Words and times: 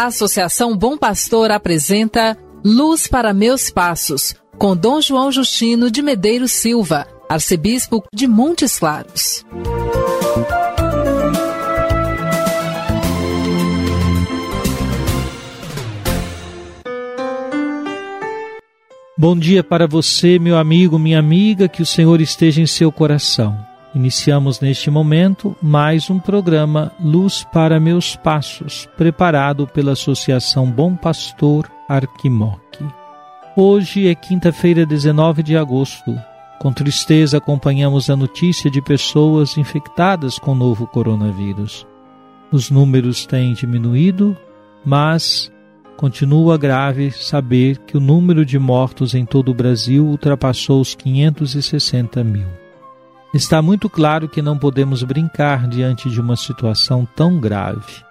A 0.00 0.06
Associação 0.06 0.74
Bom 0.74 0.96
Pastor 0.96 1.50
apresenta 1.50 2.34
Luz 2.64 3.06
para 3.06 3.34
Meus 3.34 3.68
Passos, 3.68 4.34
com 4.56 4.74
Dom 4.74 4.98
João 4.98 5.30
Justino 5.30 5.90
de 5.90 6.00
Medeiros 6.00 6.52
Silva, 6.52 7.06
arcebispo 7.28 8.02
de 8.10 8.26
Montes 8.26 8.78
Claros. 8.78 9.44
Bom 19.18 19.36
dia 19.36 19.62
para 19.62 19.86
você, 19.86 20.38
meu 20.38 20.56
amigo, 20.56 20.98
minha 20.98 21.18
amiga, 21.18 21.68
que 21.68 21.82
o 21.82 21.86
Senhor 21.86 22.22
esteja 22.22 22.62
em 22.62 22.66
seu 22.66 22.90
coração. 22.90 23.69
Iniciamos 23.92 24.60
neste 24.60 24.88
momento 24.88 25.56
mais 25.60 26.08
um 26.10 26.20
programa 26.20 26.92
Luz 27.00 27.44
para 27.52 27.80
Meus 27.80 28.14
Passos, 28.14 28.88
preparado 28.96 29.66
pela 29.66 29.92
Associação 29.92 30.70
Bom 30.70 30.94
Pastor 30.94 31.68
Arquimoque. 31.88 32.84
Hoje 33.56 34.06
é 34.06 34.14
quinta-feira, 34.14 34.86
19 34.86 35.42
de 35.42 35.56
agosto. 35.56 36.16
Com 36.60 36.72
tristeza 36.72 37.38
acompanhamos 37.38 38.08
a 38.08 38.14
notícia 38.14 38.70
de 38.70 38.80
pessoas 38.80 39.58
infectadas 39.58 40.38
com 40.38 40.52
o 40.52 40.54
novo 40.54 40.86
coronavírus. 40.86 41.84
Os 42.52 42.70
números 42.70 43.26
têm 43.26 43.54
diminuído, 43.54 44.36
mas 44.84 45.50
continua 45.96 46.56
grave 46.56 47.10
saber 47.10 47.78
que 47.78 47.96
o 47.96 48.00
número 48.00 48.46
de 48.46 48.56
mortos 48.56 49.16
em 49.16 49.24
todo 49.24 49.50
o 49.50 49.54
Brasil 49.54 50.06
ultrapassou 50.06 50.80
os 50.80 50.94
560 50.94 52.22
mil. 52.22 52.59
Está 53.32 53.62
muito 53.62 53.88
claro 53.88 54.28
que 54.28 54.42
não 54.42 54.58
podemos 54.58 55.02
brincar 55.02 55.68
diante 55.68 56.10
de 56.10 56.20
uma 56.20 56.36
situação 56.36 57.06
tão 57.16 57.38
grave. 57.38 58.04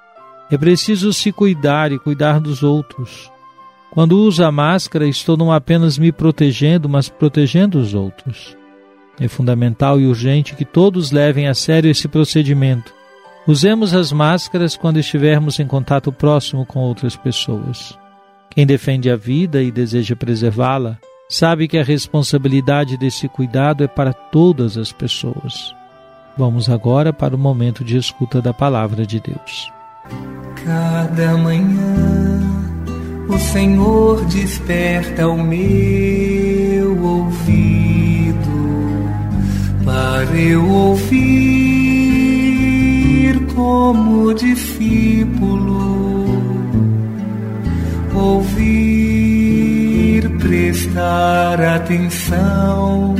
É 0.49 0.57
preciso 0.57 1.11
se 1.11 1.31
cuidar 1.31 1.91
e 1.91 1.99
cuidar 1.99 2.39
dos 2.39 2.63
outros. 2.63 3.31
Quando 3.91 4.19
uso 4.19 4.43
a 4.43 4.51
máscara, 4.51 5.07
estou 5.07 5.35
não 5.35 5.51
apenas 5.51 5.97
me 5.97 6.11
protegendo, 6.11 6.87
mas 6.87 7.09
protegendo 7.09 7.79
os 7.79 7.93
outros. 7.93 8.55
É 9.19 9.27
fundamental 9.27 9.99
e 9.99 10.07
urgente 10.07 10.55
que 10.55 10.63
todos 10.63 11.11
levem 11.11 11.47
a 11.47 11.53
sério 11.53 11.91
esse 11.91 12.07
procedimento 12.07 12.99
Usemos 13.49 13.95
as 13.95 14.11
máscaras 14.11 14.77
quando 14.77 14.99
estivermos 14.99 15.59
em 15.59 15.65
contato 15.65 16.11
próximo 16.11 16.67
com 16.67 16.81
outras 16.81 17.15
pessoas. 17.15 17.97
Quem 18.51 18.63
defende 18.63 19.09
a 19.09 19.15
vida 19.15 19.63
e 19.63 19.71
deseja 19.71 20.15
preservá-la, 20.15 20.99
sabe 21.29 21.67
que 21.67 21.77
a 21.77 21.83
responsabilidade 21.83 22.97
desse 22.97 23.29
cuidado 23.29 23.83
é 23.83 23.87
para 23.87 24.11
todas 24.11 24.75
as 24.77 24.91
pessoas. 24.91 25.75
Vamos 26.35 26.69
agora 26.69 27.13
para 27.13 27.35
o 27.35 27.39
momento 27.39 27.83
de 27.83 27.95
escuta 27.95 28.41
da 28.41 28.53
palavra 28.53 29.05
de 29.05 29.19
Deus. 29.19 29.71
Cada 30.65 31.37
manhã 31.37 32.39
o 33.29 33.37
Senhor 33.37 34.25
desperta 34.25 35.27
o 35.27 35.37
meu 35.41 36.99
ouvido 37.05 38.39
para 39.85 40.35
eu 40.35 40.67
ouvir 40.67 41.69
como 43.53 44.33
discípulo, 44.33 46.25
ouvir, 48.15 49.08
prestar 50.69 51.59
atenção, 51.59 53.15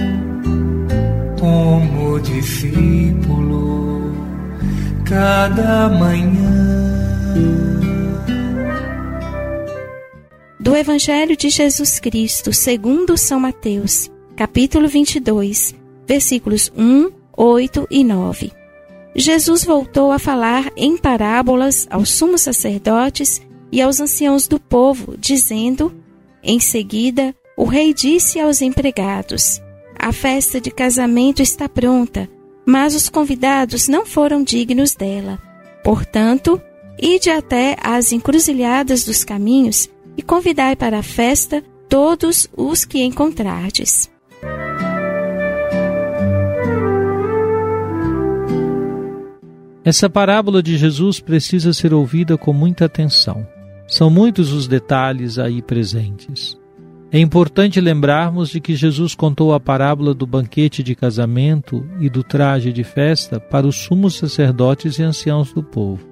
como 1.40 2.20
discípulo, 2.20 4.14
cada 5.04 5.90
manhã. 5.90 6.94
Do 10.60 10.76
Evangelho 10.76 11.36
de 11.36 11.50
Jesus 11.50 12.00
Cristo, 12.00 12.54
segundo 12.54 13.18
São 13.18 13.40
Mateus, 13.40 14.12
capítulo 14.36 14.88
22, 14.88 15.74
versículos 16.08 16.72
1, 16.78 17.10
8 17.36 17.88
e 17.90 18.04
9. 18.04 18.52
Jesus 19.16 19.66
voltou 19.66 20.12
a 20.12 20.20
falar 20.20 20.70
em 20.78 20.96
parábolas 20.96 21.88
aos 21.90 22.12
sumos 22.12 22.42
sacerdotes 22.42 23.42
e 23.72 23.82
aos 23.82 24.00
anciãos 24.00 24.48
do 24.48 24.60
povo, 24.60 25.16
dizendo: 25.18 25.99
Em 26.44 26.60
seguida, 26.60 27.36
o 27.58 27.66
rei 27.66 27.94
disse 27.94 28.40
aos 28.40 28.62
empregados: 28.62 29.62
A 29.98 30.12
festa 30.12 30.62
de 30.62 30.72
casamento 30.72 31.42
está 31.42 31.68
pronta, 31.68 32.30
mas 32.66 32.96
os 32.96 33.10
convidados 33.10 33.88
não 33.88 34.06
foram 34.06 34.44
dignos 34.44 34.96
dela. 34.96 35.40
Portanto, 35.84 36.62
ide 37.02 37.30
até 37.30 37.76
às 37.82 38.12
encruzilhadas 38.12 39.04
dos 39.04 39.24
caminhos 39.24 39.90
e 40.16 40.22
convidai 40.22 40.76
para 40.76 41.00
a 41.00 41.04
festa 41.04 41.64
todos 41.90 42.48
os 42.56 42.86
que 42.86 43.02
encontrardes. 43.04 44.10
Essa 49.84 50.10
parábola 50.10 50.62
de 50.62 50.78
Jesus 50.78 51.20
precisa 51.20 51.74
ser 51.74 51.94
ouvida 51.94 52.38
com 52.38 52.54
muita 52.54 52.86
atenção. 52.86 53.48
São 53.90 54.08
muitos 54.08 54.54
os 54.54 54.68
detalhes 54.68 55.40
aí 55.40 55.64
presentes. 55.64 56.56
É 57.12 57.20
importante 57.20 57.82
lembrarmos 57.82 58.50
de 58.50 58.62
que 58.62 58.76
Jesus 58.76 59.16
contou 59.16 59.52
a 59.52 59.60
parábola 59.60 60.14
do 60.14 60.28
banquete 60.28 60.84
de 60.84 60.94
casamento 60.94 61.84
e 62.00 62.08
do 62.08 62.24
traje 62.24 62.72
de 62.72 62.84
festa 62.84 63.40
para 63.40 63.66
os 63.66 63.76
sumos 63.76 64.16
sacerdotes 64.16 65.00
e 65.00 65.04
anciãos 65.04 65.52
do 65.52 65.64
povo. 65.64 66.08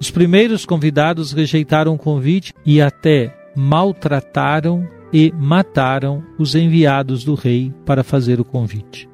Os 0.00 0.10
primeiros 0.10 0.66
convidados 0.66 1.30
rejeitaram 1.30 1.94
o 1.94 1.98
convite 1.98 2.52
e 2.66 2.82
até 2.82 3.32
maltrataram 3.54 4.84
e 5.12 5.32
mataram 5.38 6.24
os 6.36 6.56
enviados 6.56 7.22
do 7.22 7.36
rei 7.36 7.72
para 7.86 8.02
fazer 8.02 8.40
o 8.40 8.44
convite. 8.44 9.08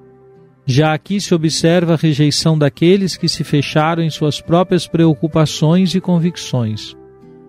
Já 0.64 0.94
aqui 0.94 1.20
se 1.20 1.34
observa 1.34 1.92
a 1.92 1.98
rejeição 1.98 2.56
daqueles 2.56 3.14
que 3.14 3.28
se 3.28 3.44
fecharam 3.44 4.02
em 4.02 4.08
suas 4.08 4.40
próprias 4.40 4.86
preocupações 4.86 5.94
e 5.94 6.00
convicções 6.00 6.96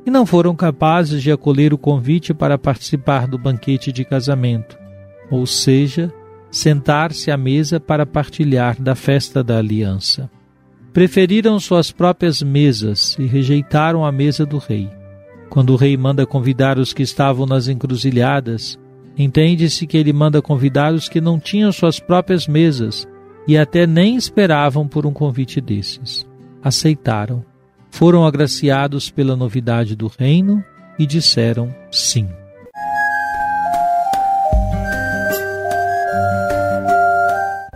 e 0.08 0.10
não 0.10 0.26
foram 0.26 0.56
capazes 0.56 1.22
de 1.22 1.32
acolher 1.32 1.74
o 1.74 1.78
convite 1.78 2.34
para 2.34 2.58
participar 2.58 3.28
do 3.28 3.38
banquete 3.38 3.92
de 3.92 4.04
casamento, 4.04 4.76
ou 5.30 5.46
seja, 5.46 6.12
sentar-se 6.50 7.30
à 7.30 7.38
mesa 7.38 7.80
para 7.80 8.06
partilhar 8.06 8.82
da 8.82 8.96
festa 8.96 9.44
da 9.44 9.60
aliança. 9.60 10.28
Preferiram 10.92 11.60
suas 11.60 11.92
próprias 11.92 12.42
mesas 12.42 13.16
e 13.20 13.26
rejeitaram 13.26 14.04
a 14.04 14.12
mesa 14.12 14.46
do 14.46 14.58
rei. 14.58 14.90
Quando 15.50 15.74
o 15.74 15.76
rei 15.76 15.96
manda 15.96 16.26
convidar 16.26 16.80
os 16.80 16.92
que 16.92 17.04
estavam 17.04 17.46
nas 17.46 17.68
encruzilhadas, 17.68 18.80
Entende-se 19.18 19.88
que 19.88 19.98
ele 19.98 20.14
manda 20.14 20.44
convidar 20.44 20.94
os 20.94 21.10
que 21.10 21.20
não 21.20 21.40
tinham 21.40 21.72
suas 21.72 22.00
próprias 22.00 22.48
mesas 22.48 23.08
e 23.48 23.58
até 23.58 23.88
nem 23.88 24.16
esperavam 24.16 24.88
por 24.88 25.08
um 25.08 25.14
convite 25.14 25.60
desses. 25.60 26.28
Aceitaram, 26.62 27.44
foram 27.98 28.26
agraciados 28.26 29.10
pela 29.10 29.36
novidade 29.36 29.96
do 29.96 30.08
reino 30.08 30.64
e 30.98 31.06
disseram 31.06 31.74
sim. 31.92 32.28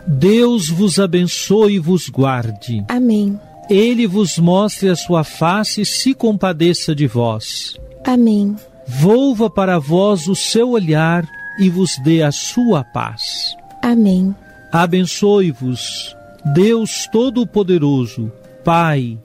Deus 0.07 0.69
vos 0.69 0.99
abençoe 0.99 1.75
e 1.75 1.79
vos 1.79 2.07
guarde. 2.07 2.85
Amém. 2.87 3.39
Ele 3.69 4.05
vos 4.05 4.37
mostre 4.37 4.89
a 4.89 4.95
sua 4.95 5.23
face 5.23 5.81
e 5.81 5.85
se 5.85 6.13
compadeça 6.13 6.93
de 6.93 7.07
vós. 7.07 7.75
Amém 8.05 8.55
volva 8.91 9.49
para 9.49 9.79
vós 9.79 10.27
o 10.27 10.35
seu 10.35 10.71
olhar 10.71 11.27
e 11.59 11.69
vos 11.69 11.97
dê 12.03 12.21
a 12.21 12.31
sua 12.31 12.83
paz. 12.83 13.55
Amém. 13.81 14.35
Abençoe-vos, 14.71 16.15
Deus 16.53 17.07
Todo-Poderoso, 17.11 18.31
Pai 18.63 19.17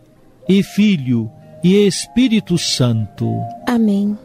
e 0.48 0.62
Filho 0.62 1.30
e 1.62 1.86
Espírito 1.86 2.56
Santo. 2.56 3.28
Amém. 3.66 4.16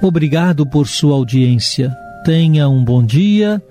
Obrigado 0.00 0.66
por 0.66 0.88
sua 0.88 1.14
audiência. 1.14 1.96
Tenha 2.24 2.68
um 2.68 2.84
bom 2.84 3.04
dia 3.04 3.62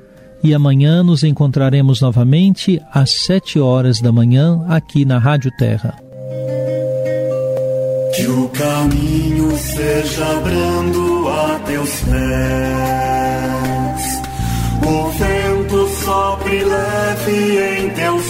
e 0.44 0.54
amanhã 0.54 1.04
nos 1.04 1.24
encontraremos 1.24 2.02
novamente 2.02 2.82
às 2.92 3.12
sete 3.12 3.60
horas 3.60 4.02
da 4.02 4.12
manhã 4.12 4.66
aqui 4.68 5.06
na 5.06 5.18
Rádio 5.18 5.52
Terra. 5.58 5.96
Que 8.16 8.28
o 8.28 8.50
caminho 8.50 9.52
seja 9.58 10.40
brando 10.42 11.28
a 11.30 11.60
teus 11.66 12.02
pés. 12.02 12.92
O 14.84 15.10
vento 15.12 15.88
sopre 16.04 16.64
leve 16.64 17.80
em 17.80 17.90
teus 17.92 18.21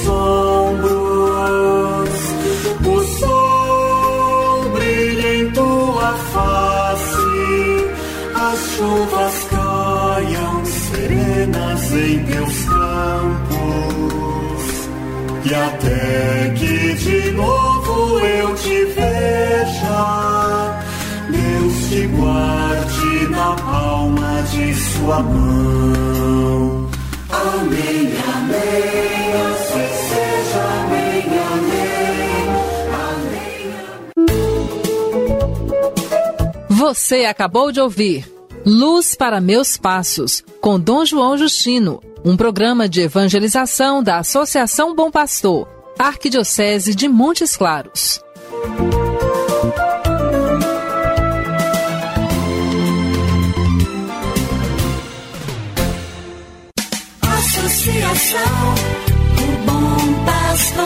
As 8.62 8.68
chuvas 8.74 9.38
caiam 9.50 10.64
serenas 10.66 11.92
em 11.94 12.24
teus 12.26 12.66
campos. 12.66 13.50
E 15.46 15.56
até 15.56 16.54
que 16.56 16.94
de 16.94 17.32
novo 17.32 18.20
eu 18.20 18.54
te 18.56 18.86
veja, 18.86 20.80
Deus 21.32 21.90
te 21.90 22.06
guarde 22.06 23.28
na 23.32 23.56
palma 23.56 24.44
de 24.52 24.76
sua 24.76 25.24
mão. 25.24 26.88
Amém, 27.32 28.14
amém, 28.36 29.34
assim 29.50 29.90
seja, 30.08 30.62
amém, 30.84 31.24
amém, 31.56 32.46
amém. 34.20 34.38
Você 36.70 37.26
acabou 37.26 37.72
de 37.72 37.82
ouvir 37.82 38.31
Luz 38.66 39.16
para 39.16 39.42
Meus 39.42 39.76
Passos, 39.76 40.44
com 40.62 40.80
Dom 40.80 41.04
João 41.04 41.36
Justino, 41.36 42.02
um 42.24 42.38
programa 42.38 42.88
de 42.88 43.02
evangelização 43.02 44.04
da 44.04 44.20
Associação 44.20 44.96
Bom 44.96 45.10
Pastor, 45.10 45.68
Arquidiocese 45.98 46.94
de 46.94 47.08
Montes 47.08 47.58
Claros. 47.58 48.22
Associação 57.24 58.76
do 59.36 59.66
Bom 59.66 60.24
Pastor, 60.24 60.86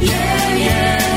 yeah, 0.00 0.54
yeah. 0.54 1.15